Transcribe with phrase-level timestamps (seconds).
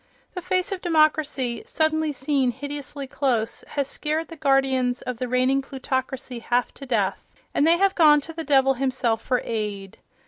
[0.33, 5.61] The face of democracy, suddenly seen hideously close, has scared the guardians of the reigning
[5.61, 9.99] plutocracy half to death, and they have gone to the devil himself for aid.